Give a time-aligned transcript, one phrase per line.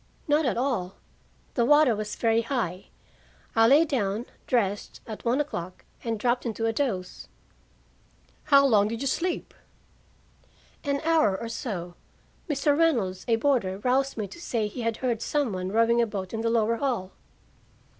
[0.27, 0.95] "Not at all.
[1.53, 2.87] The water was very high.
[3.55, 7.27] I lay down, dressed, at one o'clock, and dropped into a doze."
[8.45, 9.53] "How long did you sleep?"
[10.83, 11.93] "An hour or so.
[12.49, 12.75] Mr.
[12.75, 16.33] Reynolds, a boarder, roused me to say he had heard some one rowing a boat
[16.33, 17.11] in the lower hall."